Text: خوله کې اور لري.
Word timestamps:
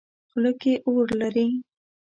خوله 0.29 0.51
کې 0.61 0.73
اور 0.87 1.05
لري. 1.21 1.47